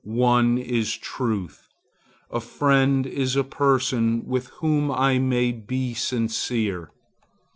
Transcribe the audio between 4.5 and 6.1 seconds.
whom I may be